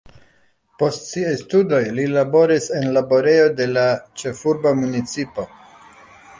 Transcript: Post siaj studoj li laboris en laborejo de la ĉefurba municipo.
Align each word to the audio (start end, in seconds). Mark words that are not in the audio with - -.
Post 0.83 1.03
siaj 1.09 1.33
studoj 1.41 1.81
li 1.99 2.07
laboris 2.15 2.71
en 2.79 2.89
laborejo 2.97 3.45
de 3.61 3.71
la 3.77 3.87
ĉefurba 4.23 4.75
municipo. 4.85 5.51